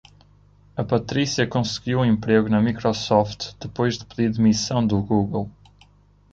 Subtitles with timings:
[0.75, 5.47] A Patrícia conseguiu um emprego na Microsoft depois de pedir demissão do Google.